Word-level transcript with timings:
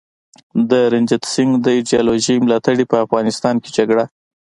د 0.69 0.71
رنجیت 0.93 1.23
سینګ 1.33 1.51
د 1.61 1.67
ایډیالوژۍ 1.77 2.35
ملاتړي 2.45 2.85
په 2.91 2.95
افغانستان 3.05 3.55
کي 3.63 3.69
جګړه 3.77 4.05